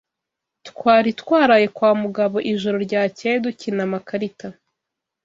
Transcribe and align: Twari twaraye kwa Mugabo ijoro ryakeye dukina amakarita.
Twari 0.67 1.09
twaraye 1.21 1.67
kwa 1.75 1.91
Mugabo 2.01 2.37
ijoro 2.51 2.77
ryakeye 2.87 3.35
dukina 3.45 3.81
amakarita. 3.87 4.47